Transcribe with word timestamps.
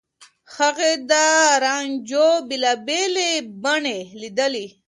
هغې 0.55 0.91
د 1.09 1.11
رانجو 1.63 2.27
بېلابېلې 2.49 3.31
بڼې 3.63 3.99
ليدلي. 4.21 4.67